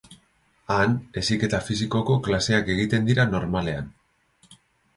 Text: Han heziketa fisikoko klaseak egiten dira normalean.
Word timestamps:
Han 0.75 0.95
heziketa 1.21 1.59
fisikoko 1.67 2.17
klaseak 2.29 2.73
egiten 2.77 3.07
dira 3.13 3.29
normalean. 3.37 3.95